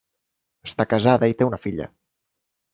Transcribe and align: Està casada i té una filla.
Està 0.69 0.85
casada 0.95 1.31
i 1.35 1.37
té 1.43 1.49
una 1.51 1.61
filla. 1.69 1.91